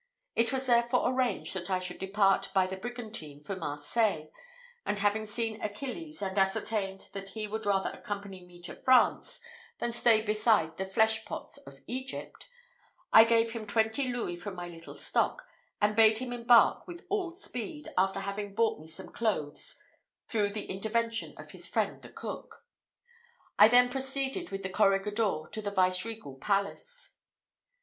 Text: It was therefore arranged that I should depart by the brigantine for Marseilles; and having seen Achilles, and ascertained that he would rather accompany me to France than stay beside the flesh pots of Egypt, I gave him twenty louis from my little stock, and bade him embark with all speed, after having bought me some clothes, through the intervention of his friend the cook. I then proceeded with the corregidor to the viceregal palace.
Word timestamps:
It 0.35 0.51
was 0.51 0.65
therefore 0.65 1.13
arranged 1.13 1.53
that 1.53 1.69
I 1.69 1.77
should 1.77 1.99
depart 1.99 2.49
by 2.55 2.65
the 2.65 2.75
brigantine 2.75 3.43
for 3.43 3.55
Marseilles; 3.55 4.31
and 4.83 4.97
having 4.97 5.27
seen 5.27 5.61
Achilles, 5.61 6.23
and 6.23 6.39
ascertained 6.39 7.09
that 7.13 7.29
he 7.29 7.47
would 7.47 7.67
rather 7.67 7.91
accompany 7.91 8.43
me 8.43 8.63
to 8.63 8.73
France 8.73 9.39
than 9.77 9.91
stay 9.91 10.21
beside 10.21 10.77
the 10.77 10.87
flesh 10.87 11.23
pots 11.23 11.59
of 11.59 11.81
Egypt, 11.85 12.47
I 13.13 13.23
gave 13.23 13.51
him 13.51 13.67
twenty 13.67 14.11
louis 14.11 14.35
from 14.37 14.55
my 14.55 14.67
little 14.67 14.95
stock, 14.95 15.45
and 15.79 15.95
bade 15.95 16.17
him 16.17 16.33
embark 16.33 16.87
with 16.87 17.05
all 17.07 17.31
speed, 17.31 17.89
after 17.95 18.21
having 18.21 18.55
bought 18.55 18.79
me 18.79 18.87
some 18.87 19.09
clothes, 19.09 19.83
through 20.27 20.49
the 20.49 20.65
intervention 20.65 21.35
of 21.37 21.51
his 21.51 21.67
friend 21.67 22.01
the 22.01 22.09
cook. 22.09 22.65
I 23.59 23.67
then 23.67 23.87
proceeded 23.87 24.49
with 24.49 24.63
the 24.63 24.69
corregidor 24.71 25.43
to 25.51 25.61
the 25.61 25.69
viceregal 25.69 26.39
palace. 26.39 27.11